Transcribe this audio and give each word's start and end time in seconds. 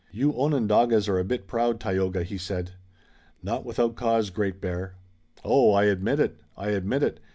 "You 0.11 0.31
Onondagas 0.31 1.07
are 1.07 1.19
a 1.19 1.23
bit 1.23 1.45
proud, 1.45 1.79
Tayoga," 1.79 2.23
he 2.23 2.39
said. 2.39 2.71
"Not 3.43 3.63
without 3.63 3.95
cause, 3.95 4.31
Great 4.31 4.59
Bear." 4.59 4.95
"Oh, 5.43 5.73
I 5.73 5.83
admit 5.83 6.19
it! 6.19 6.39
I 6.57 6.69
admit 6.69 7.03
it! 7.03 7.19